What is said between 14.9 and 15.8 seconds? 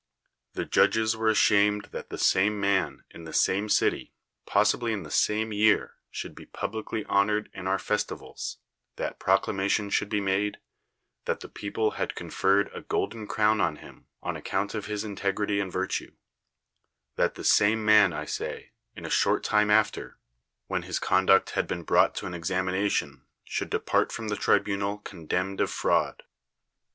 integ rity and